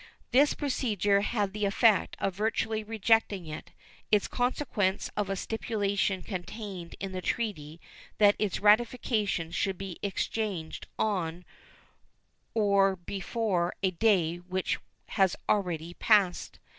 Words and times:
This 0.31 0.55
procedure 0.55 1.21
had 1.21 1.53
the 1.53 1.65
effect 1.65 2.17
of 2.19 2.33
virtually 2.33 2.83
rejecting 2.83 3.45
it, 3.45 3.69
in 4.11 4.19
consequence 4.31 5.11
of 5.15 5.29
a 5.29 5.35
stipulation 5.35 6.23
contained 6.23 6.95
in 6.99 7.11
the 7.11 7.21
treaty 7.21 7.79
that 8.17 8.35
its 8.39 8.59
ratifications 8.59 9.53
should 9.53 9.77
be 9.77 9.99
exchanged 10.01 10.87
on 10.97 11.45
or 12.55 12.95
before 12.95 13.75
a 13.83 13.91
day 13.91 14.37
which 14.37 14.79
has 15.09 15.35
already 15.47 15.93
passed. 15.93 16.57